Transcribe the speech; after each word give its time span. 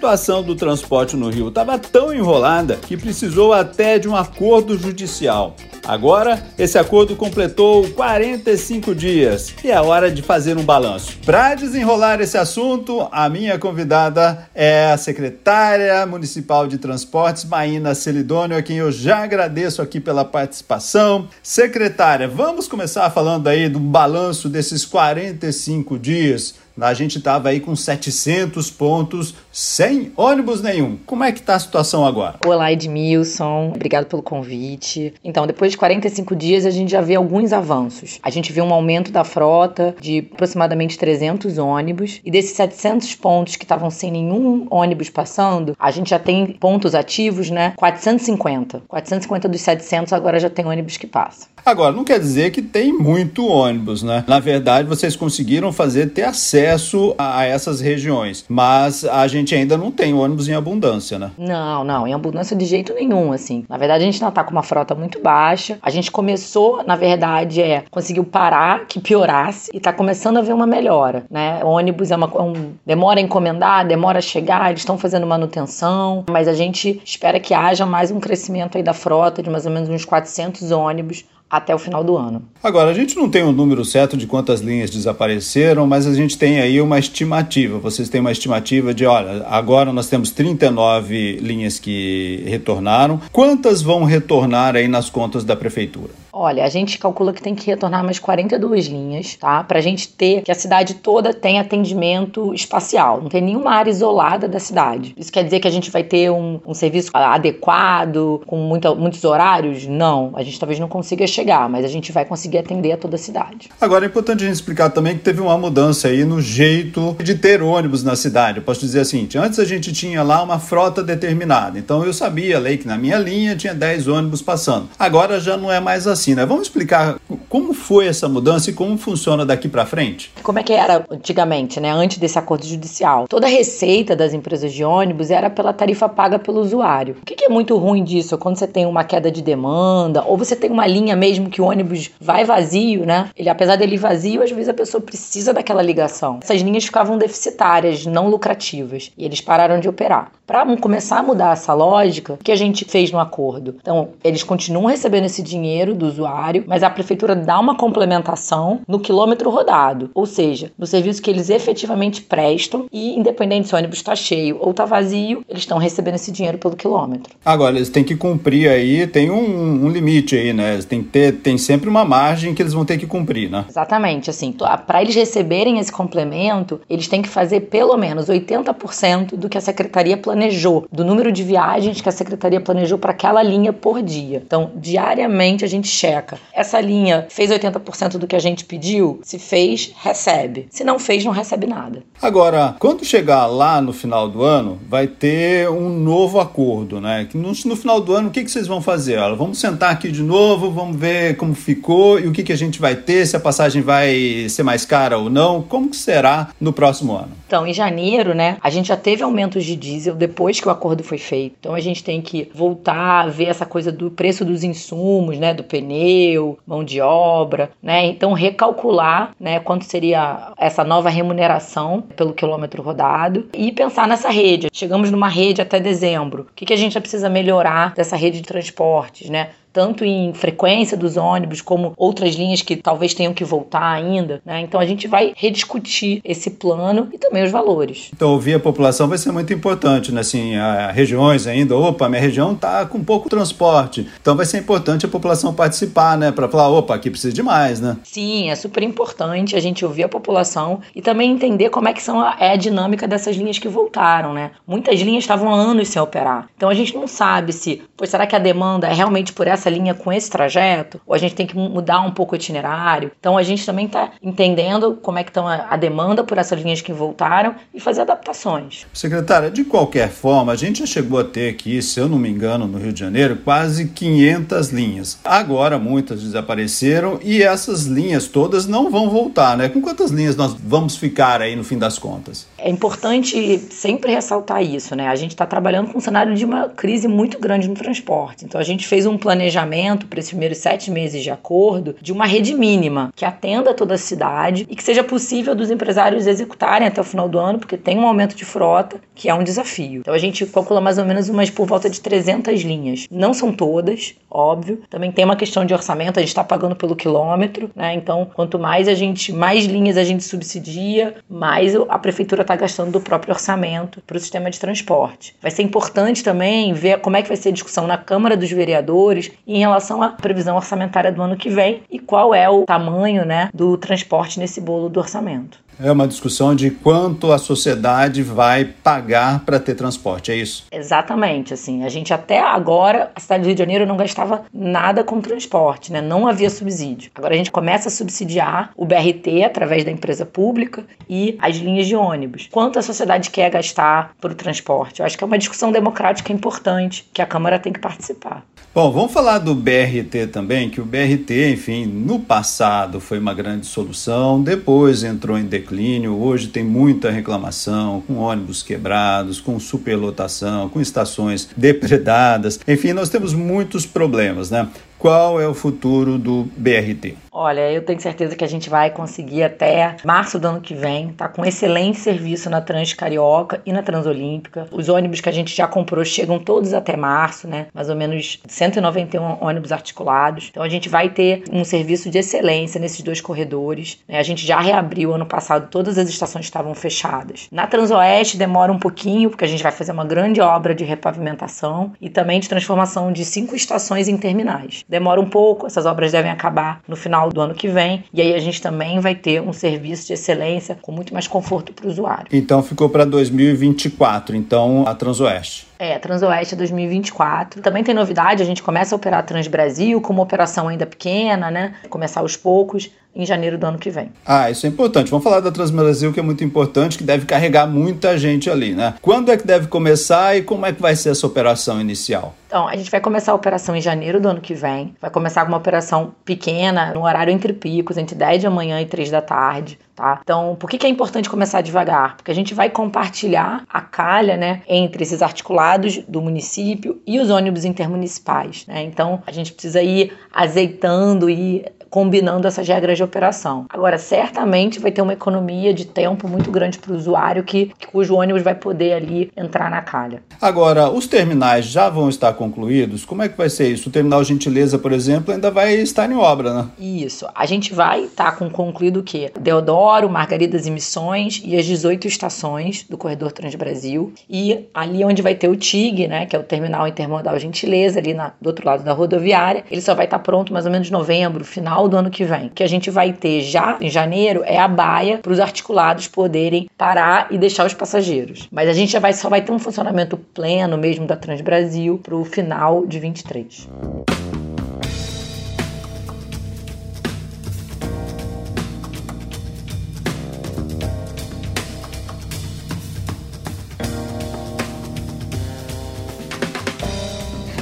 Situação 0.00 0.42
do 0.42 0.56
transporte 0.56 1.14
no 1.14 1.28
Rio 1.28 1.48
estava 1.48 1.78
tão 1.78 2.10
enrolada 2.10 2.76
que 2.76 2.96
precisou 2.96 3.52
até 3.52 3.98
de 3.98 4.08
um 4.08 4.16
acordo 4.16 4.78
judicial. 4.78 5.54
Agora, 5.86 6.42
esse 6.58 6.78
acordo 6.78 7.14
completou 7.14 7.86
45 7.90 8.94
dias 8.94 9.54
e 9.62 9.70
é 9.70 9.78
hora 9.78 10.10
de 10.10 10.22
fazer 10.22 10.56
um 10.56 10.64
balanço. 10.64 11.18
Para 11.26 11.54
desenrolar 11.54 12.18
esse 12.18 12.38
assunto, 12.38 13.06
a 13.12 13.28
minha 13.28 13.58
convidada 13.58 14.48
é 14.54 14.90
a 14.90 14.96
secretária 14.96 16.06
municipal 16.06 16.66
de 16.66 16.78
transportes, 16.78 17.44
Maína 17.44 17.94
Celidônio, 17.94 18.56
a 18.56 18.62
quem 18.62 18.78
eu 18.78 18.90
já 18.90 19.18
agradeço 19.18 19.82
aqui 19.82 20.00
pela 20.00 20.24
participação. 20.24 21.28
Secretária, 21.42 22.26
vamos 22.26 22.66
começar 22.66 23.10
falando 23.10 23.48
aí 23.48 23.68
do 23.68 23.78
balanço 23.78 24.48
desses 24.48 24.86
45 24.86 25.98
dias 25.98 26.54
a 26.86 26.94
gente 26.94 27.18
estava 27.18 27.50
aí 27.50 27.60
com 27.60 27.76
700 27.76 28.70
pontos, 28.70 29.34
sem 29.52 30.12
ônibus 30.16 30.62
nenhum. 30.62 30.96
Como 31.04 31.24
é 31.24 31.32
que 31.32 31.40
está 31.40 31.56
a 31.56 31.58
situação 31.58 32.06
agora? 32.06 32.36
Olá, 32.46 32.72
Edmilson. 32.72 33.72
Obrigado 33.74 34.06
pelo 34.06 34.22
convite. 34.22 35.12
Então, 35.24 35.46
depois 35.46 35.72
de 35.72 35.78
45 35.78 36.36
dias, 36.36 36.64
a 36.64 36.70
gente 36.70 36.90
já 36.90 37.00
vê 37.00 37.16
alguns 37.16 37.52
avanços. 37.52 38.18
A 38.22 38.30
gente 38.30 38.52
viu 38.52 38.64
um 38.64 38.72
aumento 38.72 39.10
da 39.10 39.24
frota 39.24 39.94
de 40.00 40.28
aproximadamente 40.32 40.98
300 40.98 41.58
ônibus. 41.58 42.20
E 42.24 42.30
desses 42.30 42.52
700 42.52 43.14
pontos 43.16 43.56
que 43.56 43.64
estavam 43.64 43.90
sem 43.90 44.10
nenhum 44.10 44.66
ônibus 44.70 45.10
passando, 45.10 45.76
a 45.78 45.90
gente 45.90 46.10
já 46.10 46.18
tem 46.18 46.46
pontos 46.46 46.94
ativos, 46.94 47.50
né? 47.50 47.72
450. 47.76 48.82
450 48.86 49.48
dos 49.48 49.60
700 49.60 50.12
agora 50.12 50.38
já 50.38 50.48
tem 50.48 50.64
ônibus 50.64 50.96
que 50.96 51.06
passa. 51.06 51.46
Agora, 51.64 51.94
não 51.94 52.04
quer 52.04 52.18
dizer 52.18 52.50
que 52.50 52.62
tem 52.62 52.92
muito 52.92 53.46
ônibus, 53.46 54.02
né? 54.02 54.24
Na 54.26 54.38
verdade, 54.38 54.88
vocês 54.88 55.14
conseguiram 55.14 55.72
fazer 55.72 56.10
ter 56.10 56.22
acesso 56.22 57.14
a 57.18 57.44
essas 57.44 57.80
regiões, 57.80 58.44
mas 58.48 59.04
a 59.04 59.26
gente 59.26 59.39
ainda 59.54 59.76
não 59.76 59.90
tem 59.90 60.14
ônibus 60.14 60.48
em 60.48 60.54
abundância, 60.54 61.18
né? 61.18 61.30
Não, 61.38 61.84
não, 61.84 62.06
em 62.06 62.14
abundância 62.14 62.56
de 62.56 62.64
jeito 62.64 62.94
nenhum, 62.94 63.32
assim. 63.32 63.64
Na 63.68 63.76
verdade, 63.76 64.02
a 64.02 64.06
gente 64.06 64.22
ainda 64.22 64.34
tá 64.34 64.44
com 64.44 64.52
uma 64.52 64.62
frota 64.62 64.94
muito 64.94 65.20
baixa. 65.20 65.78
A 65.82 65.90
gente 65.90 66.10
começou, 66.10 66.82
na 66.84 66.96
verdade, 66.96 67.62
é 67.62 67.84
conseguiu 67.90 68.24
parar 68.24 68.86
que 68.86 69.00
piorasse 69.00 69.70
e 69.72 69.80
tá 69.80 69.92
começando 69.92 70.38
a 70.38 70.42
ver 70.42 70.52
uma 70.52 70.66
melhora, 70.66 71.24
né? 71.30 71.60
O 71.64 71.68
ônibus 71.68 72.10
é 72.10 72.16
uma 72.16 72.42
um, 72.42 72.72
demora 72.84 73.18
a 73.18 73.22
encomendar, 73.22 73.86
demora 73.86 74.18
a 74.18 74.22
chegar, 74.22 74.70
eles 74.70 74.80
estão 74.80 74.96
fazendo 74.98 75.26
manutenção, 75.26 76.24
mas 76.30 76.48
a 76.48 76.52
gente 76.52 77.00
espera 77.04 77.40
que 77.40 77.54
haja 77.54 77.86
mais 77.86 78.10
um 78.10 78.20
crescimento 78.20 78.76
aí 78.76 78.82
da 78.82 78.92
frota 78.92 79.42
de 79.42 79.50
mais 79.50 79.66
ou 79.66 79.72
menos 79.72 79.88
uns 79.88 80.04
400 80.04 80.70
ônibus 80.70 81.24
até 81.50 81.74
o 81.74 81.78
final 81.78 82.04
do 82.04 82.16
ano. 82.16 82.42
Agora, 82.62 82.90
a 82.90 82.94
gente 82.94 83.16
não 83.16 83.28
tem 83.28 83.42
um 83.42 83.50
número 83.50 83.84
certo 83.84 84.16
de 84.16 84.26
quantas 84.26 84.60
linhas 84.60 84.88
desapareceram, 84.88 85.86
mas 85.86 86.06
a 86.06 86.14
gente 86.14 86.38
tem 86.38 86.60
aí 86.60 86.80
uma 86.80 86.98
estimativa. 86.98 87.78
Vocês 87.78 88.08
têm 88.08 88.20
uma 88.20 88.30
estimativa 88.30 88.94
de, 88.94 89.04
olha, 89.04 89.44
agora 89.48 89.92
nós 89.92 90.08
temos 90.08 90.30
39 90.30 91.38
linhas 91.40 91.78
que 91.78 92.44
retornaram. 92.46 93.20
Quantas 93.32 93.82
vão 93.82 94.04
retornar 94.04 94.76
aí 94.76 94.86
nas 94.86 95.10
contas 95.10 95.44
da 95.44 95.56
prefeitura? 95.56 96.10
Olha, 96.32 96.64
a 96.64 96.68
gente 96.68 96.98
calcula 96.98 97.32
que 97.32 97.42
tem 97.42 97.54
que 97.54 97.66
retornar 97.66 98.04
mais 98.04 98.18
42 98.18 98.86
linhas, 98.86 99.34
tá? 99.34 99.64
Pra 99.64 99.80
gente 99.80 100.08
ter 100.08 100.42
que 100.42 100.52
a 100.52 100.54
cidade 100.54 100.94
toda 100.94 101.34
tem 101.34 101.58
atendimento 101.58 102.54
espacial, 102.54 103.20
não 103.20 103.28
tem 103.28 103.42
nenhuma 103.42 103.72
área 103.72 103.90
isolada 103.90 104.48
da 104.48 104.60
cidade. 104.60 105.14
Isso 105.16 105.32
quer 105.32 105.42
dizer 105.42 105.60
que 105.60 105.66
a 105.66 105.70
gente 105.70 105.90
vai 105.90 106.04
ter 106.04 106.30
um, 106.30 106.60
um 106.66 106.74
serviço 106.74 107.10
adequado, 107.12 108.40
com 108.46 108.56
muita, 108.56 108.94
muitos 108.94 109.24
horários? 109.24 109.86
Não, 109.86 110.32
a 110.34 110.42
gente 110.42 110.58
talvez 110.58 110.78
não 110.78 110.88
consiga 110.88 111.26
chegar, 111.26 111.68
mas 111.68 111.84
a 111.84 111.88
gente 111.88 112.12
vai 112.12 112.24
conseguir 112.24 112.58
atender 112.58 112.92
a 112.92 112.96
toda 112.96 113.16
a 113.16 113.18
cidade. 113.18 113.68
Agora 113.80 114.04
é 114.04 114.08
importante 114.08 114.44
a 114.44 114.46
gente 114.46 114.54
explicar 114.54 114.90
também 114.90 115.16
que 115.16 115.24
teve 115.24 115.40
uma 115.40 115.58
mudança 115.58 116.08
aí 116.08 116.24
no 116.24 116.40
jeito 116.40 117.16
de 117.22 117.34
ter 117.34 117.62
ônibus 117.62 118.04
na 118.04 118.14
cidade. 118.14 118.58
Eu 118.58 118.64
posso 118.64 118.80
dizer 118.80 119.00
assim, 119.00 119.28
antes 119.36 119.58
a 119.58 119.64
gente 119.64 119.92
tinha 119.92 120.22
lá 120.22 120.42
uma 120.42 120.58
frota 120.58 121.02
determinada, 121.02 121.78
então 121.78 122.04
eu 122.04 122.12
sabia, 122.12 122.58
lei, 122.58 122.76
que 122.76 122.86
na 122.86 122.96
minha 122.96 123.18
linha 123.18 123.56
tinha 123.56 123.74
10 123.74 124.06
ônibus 124.08 124.42
passando. 124.42 124.88
Agora 124.98 125.40
já 125.40 125.56
não 125.56 125.70
é 125.72 125.80
mais 125.80 126.06
assim, 126.06 126.19
né? 126.28 126.44
Vamos 126.44 126.64
explicar 126.64 127.18
como 127.48 127.72
foi 127.72 128.06
essa 128.06 128.28
mudança 128.28 128.70
e 128.70 128.72
como 128.72 128.96
funciona 128.98 129.44
daqui 129.44 129.68
para 129.68 129.86
frente? 129.86 130.30
Como 130.42 130.58
é 130.58 130.62
que 130.62 130.72
era 130.72 131.04
antigamente, 131.10 131.80
né? 131.80 131.90
Antes 131.90 132.18
desse 132.18 132.38
acordo 132.38 132.66
judicial? 132.66 133.26
Toda 133.28 133.46
a 133.46 133.50
receita 133.50 134.14
das 134.14 134.34
empresas 134.34 134.72
de 134.72 134.84
ônibus 134.84 135.30
era 135.30 135.48
pela 135.48 135.72
tarifa 135.72 136.08
paga 136.08 136.38
pelo 136.38 136.60
usuário. 136.60 137.16
O 137.22 137.24
que 137.24 137.44
é 137.44 137.48
muito 137.48 137.76
ruim 137.76 138.04
disso? 138.04 138.36
Quando 138.38 138.56
você 138.56 138.66
tem 138.66 138.86
uma 138.86 139.04
queda 139.04 139.30
de 139.30 139.42
demanda 139.42 140.22
ou 140.24 140.36
você 140.36 140.54
tem 140.54 140.70
uma 140.70 140.86
linha 140.86 141.16
mesmo 141.16 141.48
que 141.48 141.62
o 141.62 141.64
ônibus 141.64 142.10
vai 142.20 142.44
vazio, 142.44 143.06
né? 143.06 143.30
Ele, 143.36 143.48
apesar 143.48 143.76
dele 143.76 143.94
ir 143.94 143.98
vazio, 143.98 144.42
às 144.42 144.50
vezes 144.50 144.68
a 144.68 144.74
pessoa 144.74 145.00
precisa 145.00 145.52
daquela 145.52 145.82
ligação. 145.82 146.40
Essas 146.42 146.60
linhas 146.60 146.84
ficavam 146.84 147.16
deficitárias, 147.16 148.04
não 148.06 148.28
lucrativas, 148.28 149.10
e 149.16 149.24
eles 149.24 149.40
pararam 149.40 149.80
de 149.80 149.88
operar. 149.88 150.30
Para 150.50 150.76
começar 150.78 151.20
a 151.20 151.22
mudar 151.22 151.52
essa 151.52 151.72
lógica, 151.72 152.32
o 152.32 152.36
que 152.36 152.50
a 152.50 152.56
gente 152.56 152.84
fez 152.84 153.12
no 153.12 153.20
acordo? 153.20 153.76
Então, 153.80 154.08
eles 154.24 154.42
continuam 154.42 154.86
recebendo 154.86 155.26
esse 155.26 155.44
dinheiro 155.44 155.94
do 155.94 156.04
usuário, 156.08 156.64
mas 156.66 156.82
a 156.82 156.90
prefeitura 156.90 157.36
dá 157.36 157.56
uma 157.60 157.76
complementação 157.76 158.80
no 158.88 158.98
quilômetro 158.98 159.48
rodado, 159.48 160.10
ou 160.12 160.26
seja, 160.26 160.72
no 160.76 160.88
serviço 160.88 161.22
que 161.22 161.30
eles 161.30 161.50
efetivamente 161.50 162.22
prestam 162.22 162.86
e 162.92 163.16
independente 163.16 163.68
se 163.68 163.74
o 163.76 163.78
ônibus 163.78 163.98
está 163.98 164.16
cheio 164.16 164.58
ou 164.60 164.72
está 164.72 164.84
vazio, 164.84 165.44
eles 165.48 165.62
estão 165.62 165.78
recebendo 165.78 166.16
esse 166.16 166.32
dinheiro 166.32 166.58
pelo 166.58 166.74
quilômetro. 166.74 167.32
Agora, 167.44 167.76
eles 167.76 167.88
têm 167.88 168.02
que 168.02 168.16
cumprir 168.16 168.68
aí, 168.68 169.06
tem 169.06 169.30
um, 169.30 169.84
um 169.84 169.88
limite 169.88 170.34
aí, 170.34 170.52
né? 170.52 170.72
Eles 170.72 170.84
têm 170.84 171.00
que 171.00 171.10
ter, 171.10 171.32
tem 171.34 171.56
sempre 171.56 171.88
uma 171.88 172.04
margem 172.04 172.56
que 172.56 172.60
eles 172.60 172.72
vão 172.72 172.84
ter 172.84 172.98
que 172.98 173.06
cumprir, 173.06 173.48
né? 173.48 173.66
Exatamente, 173.68 174.28
assim, 174.28 174.52
para 174.84 175.00
eles 175.00 175.14
receberem 175.14 175.78
esse 175.78 175.92
complemento, 175.92 176.80
eles 176.90 177.06
têm 177.06 177.22
que 177.22 177.28
fazer 177.28 177.60
pelo 177.60 177.96
menos 177.96 178.26
80% 178.26 179.36
do 179.36 179.48
que 179.48 179.56
a 179.56 179.60
secretaria 179.60 180.16
planejou 180.16 180.39
planejou, 180.40 180.86
do 180.90 181.04
número 181.04 181.30
de 181.30 181.42
viagens 181.42 182.00
que 182.00 182.08
a 182.08 182.12
secretaria 182.12 182.60
planejou 182.60 182.96
para 182.96 183.10
aquela 183.10 183.42
linha 183.42 183.74
por 183.74 184.02
dia. 184.02 184.42
Então, 184.44 184.70
diariamente 184.74 185.66
a 185.66 185.68
gente 185.68 185.86
checa. 185.86 186.38
Essa 186.54 186.80
linha 186.80 187.26
fez 187.28 187.50
80% 187.50 188.16
do 188.16 188.26
que 188.26 188.34
a 188.34 188.38
gente 188.38 188.64
pediu? 188.64 189.20
Se 189.22 189.38
fez, 189.38 189.92
recebe. 190.02 190.66
Se 190.70 190.82
não 190.82 190.98
fez, 190.98 191.22
não 191.24 191.32
recebe 191.32 191.66
nada. 191.66 192.02
Agora, 192.22 192.74
quando 192.78 193.04
chegar 193.04 193.44
lá 193.46 193.82
no 193.82 193.92
final 193.92 194.28
do 194.30 194.42
ano, 194.42 194.78
vai 194.88 195.06
ter 195.06 195.68
um 195.68 195.90
novo 195.90 196.40
acordo, 196.40 197.00
né? 197.00 197.28
No, 197.34 197.52
no 197.66 197.76
final 197.76 198.00
do 198.00 198.14
ano, 198.14 198.28
o 198.28 198.30
que, 198.30 198.42
que 198.42 198.50
vocês 198.50 198.66
vão 198.66 198.80
fazer? 198.80 199.18
Olha, 199.18 199.34
vamos 199.34 199.58
sentar 199.58 199.90
aqui 199.90 200.10
de 200.10 200.22
novo, 200.22 200.70
vamos 200.70 200.96
ver 200.96 201.36
como 201.36 201.54
ficou 201.54 202.18
e 202.18 202.26
o 202.26 202.32
que, 202.32 202.42
que 202.42 202.52
a 202.52 202.56
gente 202.56 202.80
vai 202.80 202.94
ter, 202.94 203.26
se 203.26 203.36
a 203.36 203.40
passagem 203.40 203.82
vai 203.82 204.46
ser 204.48 204.62
mais 204.62 204.86
cara 204.86 205.18
ou 205.18 205.28
não. 205.28 205.60
Como 205.62 205.90
que 205.90 205.96
será 205.96 206.48
no 206.58 206.72
próximo 206.72 207.14
ano? 207.14 207.32
Então, 207.46 207.66
em 207.66 207.74
janeiro, 207.74 208.34
né, 208.34 208.56
a 208.62 208.70
gente 208.70 208.88
já 208.88 208.96
teve 208.96 209.22
aumentos 209.22 209.64
de 209.64 209.76
diesel 209.76 210.14
depois 210.30 210.60
que 210.60 210.68
o 210.68 210.70
acordo 210.70 211.02
foi 211.02 211.18
feito. 211.18 211.56
Então 211.58 211.74
a 211.74 211.80
gente 211.80 212.04
tem 212.04 212.22
que 212.22 212.48
voltar 212.54 213.24
a 213.24 213.28
ver 213.28 213.46
essa 213.46 213.66
coisa 213.66 213.90
do 213.90 214.10
preço 214.10 214.44
dos 214.44 214.62
insumos, 214.62 215.38
né, 215.38 215.52
do 215.52 215.64
pneu, 215.64 216.56
mão 216.64 216.84
de 216.84 217.00
obra, 217.00 217.70
né? 217.82 218.06
Então 218.06 218.32
recalcular, 218.32 219.34
né, 219.38 219.58
quanto 219.58 219.84
seria 219.84 220.52
essa 220.56 220.84
nova 220.84 221.10
remuneração 221.10 222.02
pelo 222.16 222.32
quilômetro 222.32 222.80
rodado 222.80 223.48
e 223.52 223.72
pensar 223.72 224.06
nessa 224.06 224.30
rede. 224.30 224.68
Chegamos 224.72 225.10
numa 225.10 225.28
rede 225.28 225.60
até 225.60 225.80
dezembro. 225.80 226.46
O 226.50 226.54
que, 226.54 226.64
que 226.64 226.72
a 226.72 226.76
gente 226.76 226.98
precisa 227.00 227.28
melhorar 227.28 227.92
dessa 227.94 228.16
rede 228.16 228.40
de 228.40 228.46
transportes, 228.46 229.28
né? 229.28 229.50
Tanto 229.72 230.04
em 230.04 230.32
frequência 230.34 230.96
dos 230.96 231.16
ônibus 231.16 231.60
como 231.60 231.92
outras 231.96 232.34
linhas 232.34 232.62
que 232.62 232.76
talvez 232.76 233.14
tenham 233.14 233.34
que 233.34 233.44
voltar 233.44 233.90
ainda. 233.90 234.40
Né? 234.44 234.60
Então 234.60 234.80
a 234.80 234.86
gente 234.86 235.06
vai 235.06 235.32
rediscutir 235.36 236.20
esse 236.24 236.50
plano 236.50 237.08
e 237.12 237.18
também 237.18 237.42
os 237.42 237.50
valores. 237.50 238.10
Então 238.14 238.30
ouvir 238.30 238.54
a 238.54 238.60
população 238.60 239.08
vai 239.08 239.18
ser 239.18 239.32
muito 239.32 239.52
importante, 239.52 240.12
né? 240.12 240.20
Assim, 240.20 240.56
a, 240.56 240.90
regiões 240.90 241.46
ainda, 241.46 241.76
opa, 241.76 242.08
minha 242.08 242.20
região 242.20 242.52
está 242.52 242.84
com 242.86 243.02
pouco 243.02 243.28
transporte, 243.28 244.06
então 244.20 244.36
vai 244.36 244.46
ser 244.46 244.58
importante 244.58 245.06
a 245.06 245.08
população 245.08 245.54
participar, 245.54 246.16
né? 246.16 246.32
Para 246.32 246.48
falar, 246.48 246.68
opa, 246.68 246.94
aqui 246.94 247.10
precisa 247.10 247.32
de 247.32 247.42
mais, 247.42 247.80
né? 247.80 247.96
Sim, 248.02 248.50
é 248.50 248.54
super 248.54 248.82
importante 248.82 249.56
a 249.56 249.60
gente 249.60 249.84
ouvir 249.84 250.04
a 250.04 250.08
população 250.08 250.80
e 250.94 251.02
também 251.02 251.30
entender 251.30 251.70
como 251.70 251.88
é 251.88 251.92
que 251.92 252.02
são 252.02 252.20
a, 252.20 252.36
é 252.38 252.52
a 252.52 252.56
dinâmica 252.56 253.06
dessas 253.06 253.36
linhas 253.36 253.58
que 253.58 253.68
voltaram, 253.68 254.32
né? 254.32 254.52
Muitas 254.66 255.00
linhas 255.00 255.24
estavam 255.24 255.52
há 255.52 255.56
anos 255.56 255.88
sem 255.88 256.00
operar, 256.00 256.48
então 256.56 256.68
a 256.68 256.74
gente 256.74 256.94
não 256.94 257.06
sabe 257.06 257.52
se, 257.52 257.82
pois 257.96 258.10
será 258.10 258.26
que 258.26 258.36
a 258.36 258.38
demanda 258.38 258.86
é 258.86 258.92
realmente 258.92 259.32
por 259.32 259.46
essa 259.46 259.59
essa 259.60 259.70
linha 259.70 259.94
com 259.94 260.12
esse 260.12 260.30
trajeto, 260.30 261.00
ou 261.06 261.14
a 261.14 261.18
gente 261.18 261.34
tem 261.34 261.46
que 261.46 261.56
mudar 261.56 262.00
um 262.00 262.10
pouco 262.10 262.32
o 262.32 262.36
itinerário. 262.36 263.12
Então 263.18 263.36
a 263.36 263.42
gente 263.42 263.64
também 263.64 263.86
está 263.86 264.10
entendendo 264.22 264.98
como 265.00 265.18
é 265.18 265.24
que 265.24 265.30
estão 265.30 265.46
a, 265.46 265.66
a 265.70 265.76
demanda 265.76 266.24
por 266.24 266.38
essas 266.38 266.60
linhas 266.60 266.80
que 266.80 266.92
voltaram 266.92 267.54
e 267.72 267.78
fazer 267.78 268.02
adaptações. 268.02 268.86
Secretária, 268.92 269.50
de 269.50 269.64
qualquer 269.64 270.08
forma, 270.08 270.52
a 270.52 270.56
gente 270.56 270.80
já 270.80 270.86
chegou 270.86 271.20
a 271.20 271.24
ter 271.24 271.50
aqui, 271.50 271.80
se 271.82 272.00
eu 272.00 272.08
não 272.08 272.18
me 272.18 272.28
engano, 272.28 272.66
no 272.66 272.78
Rio 272.78 272.92
de 272.92 273.00
Janeiro, 273.00 273.36
quase 273.36 273.88
500 273.88 274.70
linhas. 274.70 275.18
Agora 275.24 275.78
muitas 275.78 276.22
desapareceram 276.22 277.20
e 277.22 277.42
essas 277.42 277.84
linhas 277.84 278.26
todas 278.26 278.66
não 278.66 278.90
vão 278.90 279.10
voltar, 279.10 279.56
né? 279.56 279.68
Com 279.68 279.80
quantas 279.80 280.10
linhas 280.10 280.36
nós 280.36 280.54
vamos 280.54 280.96
ficar 280.96 281.42
aí 281.42 281.54
no 281.54 281.64
fim 281.64 281.78
das 281.78 281.98
contas? 281.98 282.46
É 282.62 282.68
importante 282.68 283.58
sempre 283.70 284.12
ressaltar 284.12 284.62
isso, 284.62 284.94
né? 284.94 285.08
A 285.08 285.16
gente 285.16 285.30
está 285.30 285.46
trabalhando 285.46 285.90
com 285.90 285.98
um 285.98 286.00
cenário 286.00 286.34
de 286.34 286.44
uma 286.44 286.68
crise 286.68 287.08
muito 287.08 287.38
grande 287.38 287.66
no 287.68 287.74
transporte. 287.74 288.44
Então 288.44 288.60
a 288.60 288.64
gente 288.64 288.86
fez 288.86 289.06
um 289.06 289.16
planejamento 289.16 290.06
para 290.06 290.18
esses 290.18 290.30
primeiros 290.30 290.58
sete 290.58 290.90
meses 290.90 291.22
de 291.22 291.30
acordo 291.30 291.96
de 292.00 292.12
uma 292.12 292.26
rede 292.26 292.54
mínima 292.54 293.12
que 293.16 293.24
atenda 293.24 293.72
toda 293.72 293.94
a 293.94 293.98
cidade 293.98 294.66
e 294.68 294.76
que 294.76 294.84
seja 294.84 295.02
possível 295.02 295.54
dos 295.54 295.70
empresários 295.70 296.26
executarem 296.26 296.86
até 296.86 297.00
o 297.00 297.04
final 297.04 297.28
do 297.28 297.38
ano, 297.38 297.58
porque 297.58 297.78
tem 297.78 297.98
um 297.98 298.06
aumento 298.06 298.36
de 298.36 298.44
frota 298.44 299.00
que 299.14 299.28
é 299.28 299.34
um 299.34 299.42
desafio. 299.42 300.00
Então 300.00 300.12
a 300.12 300.18
gente 300.18 300.44
calcula 300.46 300.80
mais 300.80 300.98
ou 300.98 301.04
menos 301.06 301.28
umas 301.28 301.48
por 301.48 301.66
volta 301.66 301.88
de 301.88 302.00
300 302.00 302.60
linhas. 302.60 303.06
Não 303.10 303.32
são 303.32 303.52
todas, 303.52 304.14
óbvio. 304.30 304.82
Também 304.90 305.10
tem 305.10 305.24
uma 305.24 305.36
questão 305.36 305.64
de 305.64 305.72
orçamento, 305.72 306.18
a 306.18 306.20
gente 306.20 306.28
está 306.28 306.44
pagando 306.44 306.76
pelo 306.76 306.94
quilômetro, 306.94 307.70
né? 307.74 307.94
Então 307.94 308.30
quanto 308.34 308.58
mais 308.58 308.86
a 308.86 308.94
gente, 308.94 309.32
mais 309.32 309.64
linhas 309.64 309.96
a 309.96 310.04
gente 310.04 310.24
subsidia, 310.24 311.14
mais 311.28 311.74
a 311.74 311.98
prefeitura 311.98 312.44
está 312.50 312.56
gastando 312.56 312.90
do 312.90 313.00
próprio 313.00 313.32
orçamento 313.32 314.02
para 314.06 314.16
o 314.16 314.20
sistema 314.20 314.50
de 314.50 314.58
transporte. 314.58 315.36
Vai 315.40 315.50
ser 315.50 315.62
importante 315.62 316.24
também 316.24 316.72
ver 316.72 317.00
como 317.00 317.16
é 317.16 317.22
que 317.22 317.28
vai 317.28 317.36
ser 317.36 317.50
a 317.50 317.52
discussão 317.52 317.86
na 317.86 317.96
Câmara 317.96 318.36
dos 318.36 318.50
Vereadores 318.50 319.30
em 319.46 319.58
relação 319.58 320.02
à 320.02 320.08
previsão 320.08 320.56
orçamentária 320.56 321.12
do 321.12 321.22
ano 321.22 321.36
que 321.36 321.48
vem 321.48 321.82
e 321.88 321.98
qual 321.98 322.34
é 322.34 322.48
o 322.48 322.64
tamanho 322.64 323.24
né, 323.24 323.50
do 323.54 323.76
transporte 323.76 324.40
nesse 324.40 324.60
bolo 324.60 324.88
do 324.88 324.98
orçamento. 324.98 325.60
É 325.82 325.90
uma 325.90 326.06
discussão 326.06 326.54
de 326.54 326.70
quanto 326.70 327.32
a 327.32 327.38
sociedade 327.38 328.22
vai 328.22 328.66
pagar 328.66 329.40
para 329.46 329.58
ter 329.58 329.74
transporte, 329.74 330.30
é 330.30 330.36
isso? 330.36 330.66
Exatamente, 330.70 331.54
assim, 331.54 331.84
a 331.84 331.88
gente 331.88 332.12
até 332.12 332.38
agora, 332.38 333.10
a 333.16 333.20
cidade 333.20 333.44
do 333.44 333.46
Rio 333.46 333.54
de 333.54 333.60
Janeiro 333.60 333.86
não 333.86 333.96
gastava 333.96 334.44
nada 334.52 335.02
com 335.02 335.22
transporte, 335.22 335.90
né? 335.90 336.02
Não 336.02 336.28
havia 336.28 336.50
subsídio. 336.50 337.10
Agora 337.14 337.32
a 337.32 337.36
gente 337.38 337.50
começa 337.50 337.88
a 337.88 337.90
subsidiar 337.90 338.72
o 338.76 338.84
BRT 338.84 339.42
através 339.42 339.82
da 339.82 339.90
empresa 339.90 340.26
pública 340.26 340.84
e 341.08 341.38
as 341.40 341.56
linhas 341.56 341.86
de 341.86 341.96
ônibus. 341.96 342.46
Quanto 342.50 342.78
a 342.78 342.82
sociedade 342.82 343.30
quer 343.30 343.48
gastar 343.50 344.12
para 344.20 344.32
o 344.32 344.34
transporte? 344.34 345.00
Eu 345.00 345.06
acho 345.06 345.16
que 345.16 345.24
é 345.24 345.26
uma 345.26 345.38
discussão 345.38 345.72
democrática 345.72 346.30
importante 346.30 347.08
que 347.10 347.22
a 347.22 347.26
Câmara 347.26 347.58
tem 347.58 347.72
que 347.72 347.80
participar. 347.80 348.44
Bom, 348.72 348.92
vamos 348.92 349.12
falar 349.12 349.38
do 349.38 349.54
BRT 349.54 350.28
também, 350.30 350.68
que 350.68 350.80
o 350.80 350.84
BRT, 350.84 351.52
enfim, 351.54 351.86
no 351.86 352.20
passado 352.20 353.00
foi 353.00 353.18
uma 353.18 353.34
grande 353.34 353.66
solução, 353.66 354.40
depois 354.40 355.02
entrou 355.02 355.36
em 355.36 355.44
declínio 355.44 355.69
declínio. 355.70 356.16
Hoje 356.20 356.48
tem 356.48 356.64
muita 356.64 357.10
reclamação, 357.10 358.02
com 358.06 358.16
ônibus 358.16 358.62
quebrados, 358.62 359.40
com 359.40 359.58
superlotação, 359.60 360.68
com 360.68 360.80
estações 360.80 361.48
depredadas. 361.56 362.58
Enfim, 362.66 362.92
nós 362.92 363.08
temos 363.08 363.32
muitos 363.32 363.86
problemas, 363.86 364.50
né? 364.50 364.68
Qual 364.98 365.40
é 365.40 365.48
o 365.48 365.54
futuro 365.54 366.18
do 366.18 366.46
BRT? 366.56 367.16
Olha, 367.32 367.70
eu 367.70 367.84
tenho 367.84 368.00
certeza 368.00 368.34
que 368.34 368.44
a 368.44 368.48
gente 368.48 368.68
vai 368.68 368.90
conseguir 368.90 369.44
até 369.44 369.96
março 370.04 370.38
do 370.38 370.48
ano 370.48 370.60
que 370.60 370.74
vem, 370.74 371.12
tá 371.12 371.28
com 371.28 371.44
excelente 371.44 371.98
serviço 371.98 372.50
na 372.50 372.60
Transcarioca 372.60 373.62
e 373.64 373.72
na 373.72 373.82
Transolímpica. 373.82 374.66
Os 374.72 374.88
ônibus 374.88 375.20
que 375.20 375.28
a 375.28 375.32
gente 375.32 375.54
já 375.54 375.66
comprou 375.68 376.04
chegam 376.04 376.38
todos 376.38 376.74
até 376.74 376.96
março, 376.96 377.46
né? 377.46 377.68
Mais 377.72 377.88
ou 377.88 377.96
menos 377.96 378.40
191 378.48 379.38
ônibus 379.40 379.70
articulados. 379.70 380.48
Então 380.50 380.62
a 380.62 380.68
gente 380.68 380.88
vai 380.88 381.08
ter 381.08 381.44
um 381.52 381.64
serviço 381.64 382.10
de 382.10 382.18
excelência 382.18 382.80
nesses 382.80 383.00
dois 383.00 383.20
corredores. 383.20 383.98
Né? 384.08 384.18
A 384.18 384.24
gente 384.24 384.44
já 384.44 384.60
reabriu 384.60 385.14
ano 385.14 385.26
passado, 385.26 385.68
todas 385.70 385.98
as 385.98 386.08
estações 386.08 386.46
estavam 386.46 386.74
fechadas. 386.74 387.48
Na 387.52 387.66
Transoeste 387.66 388.36
demora 388.36 388.72
um 388.72 388.78
pouquinho, 388.78 389.30
porque 389.30 389.44
a 389.44 389.48
gente 389.48 389.62
vai 389.62 389.72
fazer 389.72 389.92
uma 389.92 390.04
grande 390.04 390.40
obra 390.40 390.74
de 390.74 390.84
repavimentação 390.84 391.92
e 392.00 392.10
também 392.10 392.40
de 392.40 392.48
transformação 392.48 393.12
de 393.12 393.24
cinco 393.24 393.54
estações 393.54 394.08
em 394.08 394.16
terminais 394.16 394.84
demora 394.88 395.20
um 395.20 395.28
pouco, 395.28 395.66
essas 395.66 395.86
obras 395.86 396.12
devem 396.12 396.30
acabar 396.30 396.80
no 396.86 396.96
final 396.96 397.19
do 397.28 397.40
ano 397.40 397.54
que 397.54 397.68
vem, 397.68 398.04
e 398.12 398.22
aí 398.22 398.34
a 398.34 398.38
gente 398.38 398.62
também 398.62 398.98
vai 399.00 399.14
ter 399.14 399.42
um 399.42 399.52
serviço 399.52 400.06
de 400.06 400.14
excelência 400.14 400.78
com 400.80 400.90
muito 400.90 401.12
mais 401.12 401.28
conforto 401.28 401.72
para 401.72 401.86
o 401.86 401.90
usuário. 401.90 402.26
Então 402.32 402.62
ficou 402.62 402.88
para 402.88 403.04
2024, 403.04 404.34
então 404.34 404.84
a 404.86 404.94
Transoeste. 404.94 405.69
É, 405.80 405.98
Transoeste 405.98 406.54
2024. 406.54 407.62
Também 407.62 407.82
tem 407.82 407.94
novidade, 407.94 408.42
a 408.42 408.44
gente 408.44 408.62
começa 408.62 408.94
a 408.94 408.96
operar 408.96 409.24
Transbrasil 409.24 409.98
com 410.02 410.12
uma 410.12 410.22
operação 410.22 410.68
ainda 410.68 410.84
pequena, 410.84 411.50
né? 411.50 411.72
Começar 411.88 412.20
aos 412.20 412.36
poucos 412.36 412.90
em 413.14 413.24
janeiro 413.24 413.58
do 413.58 413.66
ano 413.66 413.78
que 413.78 413.90
vem. 413.90 414.12
Ah, 414.24 414.50
isso 414.50 414.66
é 414.66 414.68
importante. 414.68 415.10
Vamos 415.10 415.24
falar 415.24 415.40
da 415.40 415.50
Transbrasil, 415.50 416.12
que 416.12 416.20
é 416.20 416.22
muito 416.22 416.44
importante, 416.44 416.96
que 416.96 417.04
deve 417.04 417.26
carregar 417.26 417.66
muita 417.66 418.16
gente 418.16 418.48
ali, 418.48 418.74
né? 418.74 418.94
Quando 419.02 419.32
é 419.32 419.36
que 419.36 419.46
deve 419.46 419.66
começar 419.68 420.36
e 420.36 420.42
como 420.42 420.66
é 420.66 420.72
que 420.72 420.80
vai 420.80 420.94
ser 420.94 421.10
essa 421.10 421.26
operação 421.26 421.80
inicial? 421.80 422.34
Então, 422.46 422.66
a 422.66 422.76
gente 422.76 422.90
vai 422.90 423.00
começar 423.00 423.32
a 423.32 423.34
operação 423.34 423.76
em 423.76 423.80
janeiro 423.80 424.20
do 424.20 424.28
ano 424.28 424.40
que 424.40 424.54
vem. 424.54 424.94
Vai 425.00 425.10
começar 425.10 425.42
com 425.42 425.48
uma 425.48 425.58
operação 425.58 426.12
pequena, 426.24 426.92
no 426.92 427.04
horário 427.04 427.32
entre 427.32 427.52
picos, 427.52 427.96
entre 427.96 428.16
10 428.16 428.42
da 428.42 428.50
manhã 428.50 428.80
e 428.80 428.86
3 428.86 429.10
da 429.10 429.22
tarde. 429.22 429.78
Tá? 429.94 430.18
Então, 430.22 430.56
por 430.58 430.68
que, 430.68 430.78
que 430.78 430.86
é 430.86 430.88
importante 430.88 431.30
começar 431.30 431.60
devagar? 431.60 432.16
Porque 432.16 432.30
a 432.30 432.34
gente 432.34 432.52
vai 432.52 432.68
compartilhar 432.70 433.62
a 433.68 433.80
calha 433.80 434.36
né, 434.36 434.62
entre 434.66 435.02
esses 435.02 435.22
articulados 435.22 435.69
do 435.78 436.20
município 436.20 437.00
e 437.06 437.18
os 437.18 437.30
ônibus 437.30 437.64
intermunicipais. 437.64 438.66
Né? 438.66 438.82
Então, 438.82 439.22
a 439.26 439.32
gente 439.32 439.52
precisa 439.52 439.82
ir 439.82 440.12
azeitando 440.32 441.28
e 441.28 441.64
combinando 441.90 442.46
essas 442.46 442.66
regras 442.66 442.96
de 442.96 443.02
operação. 443.02 443.66
Agora, 443.68 443.98
certamente 443.98 444.78
vai 444.78 444.92
ter 444.92 445.02
uma 445.02 445.12
economia 445.12 445.74
de 445.74 445.84
tempo 445.84 446.28
muito 446.28 446.50
grande 446.50 446.78
para 446.78 446.92
o 446.92 446.96
usuário 446.96 447.42
que, 447.42 447.72
cujo 447.90 448.14
ônibus 448.14 448.42
vai 448.42 448.54
poder 448.54 448.92
ali 448.92 449.30
entrar 449.36 449.68
na 449.68 449.82
calha. 449.82 450.22
Agora, 450.40 450.88
os 450.88 451.06
terminais 451.06 451.66
já 451.66 451.88
vão 451.88 452.08
estar 452.08 452.32
concluídos? 452.34 453.04
Como 453.04 453.22
é 453.22 453.28
que 453.28 453.36
vai 453.36 453.50
ser 453.50 453.68
isso? 453.68 453.88
O 453.88 453.92
terminal 453.92 454.22
Gentileza, 454.22 454.78
por 454.78 454.92
exemplo, 454.92 455.34
ainda 455.34 455.50
vai 455.50 455.74
estar 455.74 456.10
em 456.10 456.16
obra, 456.16 456.54
né? 456.54 456.68
Isso. 456.78 457.26
A 457.34 457.44
gente 457.44 457.74
vai 457.74 458.04
estar 458.04 458.36
com 458.36 458.48
concluído 458.48 459.00
o 459.00 459.02
quê? 459.02 459.32
Deodoro, 459.38 460.08
Margaridas 460.08 460.66
e 460.66 460.70
Missões 460.70 461.42
e 461.44 461.56
as 461.56 461.66
18 461.66 462.06
estações 462.06 462.86
do 462.88 462.96
corredor 462.96 463.32
Transbrasil. 463.32 464.12
E 464.28 464.66
ali 464.72 465.04
onde 465.04 465.22
vai 465.22 465.34
ter 465.34 465.48
o 465.48 465.56
TIG, 465.56 466.06
né, 466.06 466.26
que 466.26 466.36
é 466.36 466.38
o 466.38 466.42
terminal 466.42 466.86
intermodal 466.86 467.38
Gentileza, 467.38 467.98
ali 467.98 468.14
na, 468.14 468.32
do 468.40 468.46
outro 468.46 468.64
lado 468.64 468.84
da 468.84 468.92
rodoviária, 468.92 469.64
ele 469.70 469.80
só 469.80 469.94
vai 469.94 470.04
estar 470.04 470.18
pronto 470.20 470.52
mais 470.52 470.66
ou 470.66 470.72
menos 470.72 470.90
novembro, 470.90 471.44
final 471.44 471.79
final 471.80 471.88
do 471.88 471.96
ano 471.96 472.10
que 472.10 472.24
vem. 472.24 472.46
O 472.46 472.50
que 472.50 472.62
a 472.62 472.68
gente 472.68 472.90
vai 472.90 473.12
ter 473.12 473.40
já 473.42 473.78
em 473.80 473.88
janeiro 473.88 474.42
é 474.44 474.58
a 474.58 474.68
baia 474.68 475.18
para 475.18 475.32
os 475.32 475.40
articulados 475.40 476.08
poderem 476.08 476.68
parar 476.76 477.28
e 477.30 477.38
deixar 477.38 477.64
os 477.66 477.74
passageiros. 477.74 478.48
Mas 478.50 478.68
a 478.68 478.72
gente 478.72 478.92
já 478.92 478.98
vai, 478.98 479.12
só 479.12 479.28
vai 479.28 479.42
ter 479.42 479.52
um 479.52 479.58
funcionamento 479.58 480.16
pleno 480.16 480.76
mesmo 480.76 481.06
da 481.06 481.16
Transbrasil 481.16 481.98
para 481.98 482.14
o 482.14 482.24
final 482.24 482.86
de 482.86 482.98
23. 482.98 483.68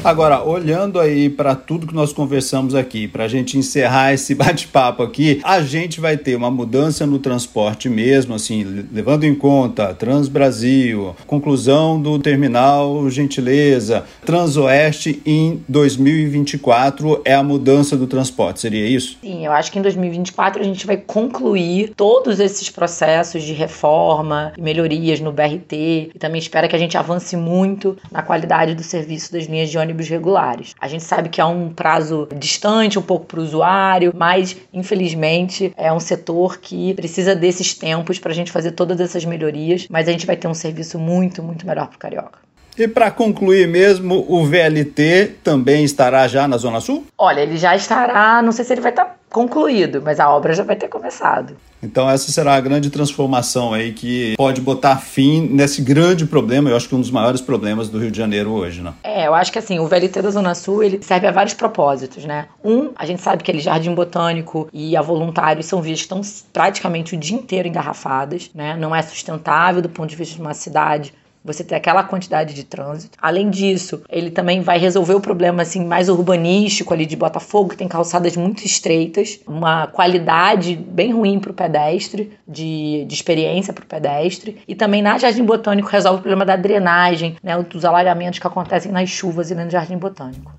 Agora, 0.09 0.43
olhando 0.43 0.99
aí 0.99 1.29
para 1.29 1.55
tudo 1.55 1.87
que 1.87 1.95
nós 1.95 2.15
conversamos 2.15 2.75
aqui, 2.75 3.07
para 3.07 3.25
a 3.25 3.29
gente 3.29 3.59
encerrar 3.59 4.15
esse 4.15 4.33
bate-papo 4.35 5.03
aqui, 5.03 5.39
a 5.45 5.61
gente 5.61 6.01
vai 6.01 6.17
ter 6.17 6.35
uma 6.35 6.51
mudança 6.51 7.07
no 7.07 7.19
transporte 7.19 7.91
mesmo, 7.91 8.35
assim, 8.35 8.87
levando 8.91 9.25
em 9.25 9.35
conta 9.35 9.93
Transbrasil, 9.93 11.15
conclusão 11.27 12.01
do 12.01 12.19
terminal 12.19 13.11
Gentileza, 13.11 14.07
Transoeste 14.25 15.21
em 15.27 15.63
2024 15.69 17.21
é 17.23 17.35
a 17.35 17.43
mudança 17.43 17.95
do 17.95 18.07
transporte, 18.07 18.61
seria 18.61 18.87
isso? 18.89 19.19
Sim, 19.21 19.45
eu 19.45 19.53
acho 19.53 19.71
que 19.71 19.79
em 19.79 19.83
2024 19.83 20.63
a 20.63 20.65
gente 20.65 20.87
vai 20.87 20.97
concluir 20.97 21.93
todos 21.95 22.41
esses 22.41 22.71
processos 22.71 23.43
de 23.43 23.53
reforma 23.53 24.55
e 24.57 24.63
melhorias 24.63 25.21
no 25.21 25.33
BRT 25.33 26.13
e 26.15 26.19
também 26.19 26.39
espera 26.39 26.67
que 26.67 26.75
a 26.75 26.79
gente 26.79 26.97
avance 26.97 27.37
muito 27.37 27.95
na 28.11 28.23
qualidade 28.23 28.75
do 28.75 28.83
serviço 28.83 29.31
das 29.31 29.45
linhas 29.45 29.69
de 29.69 29.77
ônibus 29.77 29.98
ônibus 29.99 30.09
regulares. 30.09 30.75
A 30.81 30.87
gente 30.87 31.03
sabe 31.03 31.29
que 31.29 31.41
é 31.41 31.45
um 31.45 31.71
prazo 31.71 32.29
distante 32.37 32.99
um 32.99 33.03
pouco 33.03 33.27
para 33.27 33.41
o 33.41 33.43
usuário, 33.43 34.13
mas 34.17 34.57
infelizmente 34.73 35.73
é 35.77 35.93
um 35.93 36.01
setor 36.01 36.59
que 36.59 36.95
precisa 36.95 37.35
desses 37.35 37.75
tempos 37.75 38.19
para 38.19 38.31
a 38.31 38.35
gente 38.35 38.53
fazer 38.53 38.73
todas 38.73 39.01
essas 39.01 39.25
melhorias, 39.25 39.87
mas 39.91 40.09
a 40.09 40.13
gente 40.13 40.27
vai 40.27 40.37
ter 40.37 40.49
um 40.49 40.55
serviço 40.55 40.99
muito, 40.99 41.43
muito 41.43 41.67
melhor 41.67 41.89
para 41.89 41.97
o 41.97 41.99
carioca. 41.99 42.48
E 42.79 42.87
para 42.87 43.11
concluir 43.11 43.67
mesmo, 43.67 44.25
o 44.29 44.47
VLT 44.47 45.39
também 45.43 45.83
estará 45.83 46.29
já 46.29 46.47
na 46.47 46.57
Zona 46.57 46.81
Sul? 46.81 47.05
Olha, 47.19 47.41
ele 47.41 47.57
já 47.57 47.75
estará, 47.75 48.41
não 48.41 48.53
sei 48.53 48.65
se 48.65 48.73
ele 48.73 48.81
vai 48.81 48.93
estar 48.93 49.19
concluído, 49.29 50.01
mas 50.01 50.21
a 50.21 50.31
obra 50.31 50.55
já 50.55 50.63
vai 50.63 50.77
ter 50.77 50.87
começado. 50.87 51.57
Então 51.83 52.09
essa 52.09 52.31
será 52.31 52.55
a 52.55 52.61
grande 52.61 52.89
transformação 52.89 53.73
aí 53.73 53.93
que 53.93 54.35
pode 54.37 54.61
botar 54.61 54.97
fim 54.97 55.49
nesse 55.49 55.83
grande 55.83 56.25
problema, 56.25 56.71
eu 56.71 56.77
acho 56.77 56.89
que 56.89 56.95
um 56.95 57.01
dos 57.01 57.11
maiores 57.11 57.41
problemas 57.41 57.89
do 57.89 57.99
Rio 57.99 58.13
de 58.13 58.19
Janeiro 58.19 58.51
hoje, 58.51 58.81
né? 58.81 58.95
É, 59.03 59.27
eu 59.27 59.35
acho 59.35 59.51
que 59.51 59.59
assim, 59.59 59.81
o 59.81 59.87
VLT 59.87 60.23
da 60.23 60.31
Zona 60.31 60.55
Sul, 60.55 60.83
ele 60.83 61.01
serve 61.03 61.27
a 61.27 61.33
vários 61.33 61.55
propósitos, 61.55 62.25
né? 62.25 62.47
Um, 62.65 62.91
a 62.97 63.05
gente 63.05 63.21
sabe 63.21 63.43
que 63.43 63.51
ele 63.51 63.61
jardim 63.61 63.93
botânico 63.93 64.69
e 64.73 64.97
a 64.97 65.03
voluntários 65.03 65.67
são 65.67 65.83
vias 65.83 65.99
que 65.99 66.05
estão 66.05 66.21
praticamente 66.53 67.15
o 67.15 67.19
dia 67.19 67.37
inteiro 67.37 67.69
engarrafadas, 67.69 68.51
né? 68.55 68.77
Não 68.77 68.95
é 68.95 69.03
sustentável 69.03 69.83
do 69.83 69.89
ponto 69.89 70.09
de 70.09 70.17
vista 70.17 70.37
de 70.37 70.41
uma 70.41 70.55
cidade 70.55 71.13
você 71.49 71.65
ter 71.65 71.75
aquela 71.75 72.05
quantidade 72.05 72.55
de 72.55 72.65
trânsito. 72.65 73.19
Além 73.21 73.51
disso, 73.51 74.03
ele 74.09 74.31
também 74.31 74.61
vai 74.61 74.79
resolver 74.79 75.15
o 75.15 75.21
problema 75.21 75.63
assim 75.63 75.85
mais 75.85 76.09
urbanístico 76.09 76.93
ali 76.95 77.07
de 77.07 77.17
Botafogo, 77.17 77.71
que 77.71 77.77
tem 77.77 77.89
calçadas 77.89 78.37
muito 78.37 78.65
estreitas, 78.65 79.41
uma 79.47 79.87
qualidade 79.87 80.77
bem 80.77 81.13
ruim 81.13 81.39
para 81.39 81.51
o 81.51 81.55
pedestre, 81.55 82.33
de, 82.47 83.05
de 83.07 83.15
experiência 83.15 83.73
para 83.73 83.85
o 83.85 83.87
pedestre. 83.87 84.59
E 84.69 84.75
também 84.75 85.03
na 85.03 85.19
Jardim 85.19 85.45
Botânico 85.45 85.89
resolve 85.89 86.19
o 86.19 86.23
problema 86.23 86.45
da 86.45 86.57
drenagem, 86.57 87.37
né, 87.43 87.61
dos 87.63 87.85
alagamentos 87.85 88.39
que 88.39 88.47
acontecem 88.47 88.93
nas 88.93 89.09
chuvas 89.09 89.51
e 89.51 89.55
no 89.55 89.69
Jardim 89.69 89.97
Botânico 89.97 90.53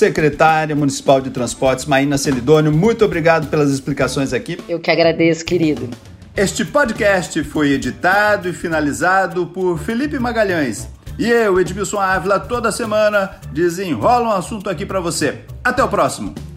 secretária 0.00 0.74
municipal 0.74 1.20
de 1.20 1.28
transportes, 1.28 1.84
Maína 1.84 2.16
Celidônio. 2.16 2.72
Muito 2.72 3.04
obrigado 3.04 3.48
pelas 3.48 3.70
explicações 3.70 4.32
aqui. 4.32 4.58
Eu 4.66 4.80
que 4.80 4.90
agradeço, 4.90 5.44
querido. 5.44 5.90
Este 6.36 6.64
podcast 6.64 7.42
foi 7.42 7.72
editado 7.72 8.48
e 8.48 8.52
finalizado 8.52 9.46
por 9.46 9.78
Felipe 9.78 10.18
Magalhães. 10.18 10.88
E 11.18 11.28
eu, 11.28 11.60
Edmilson 11.60 11.98
Ávila, 11.98 12.38
toda 12.38 12.70
semana 12.70 13.32
desenrola 13.52 14.28
um 14.28 14.32
assunto 14.32 14.70
aqui 14.70 14.86
para 14.86 15.00
você. 15.00 15.44
Até 15.64 15.82
o 15.82 15.88
próximo! 15.88 16.49